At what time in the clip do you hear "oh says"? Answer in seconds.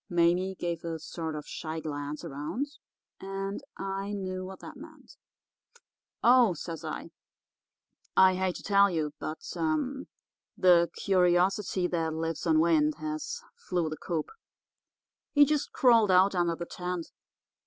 6.23-6.83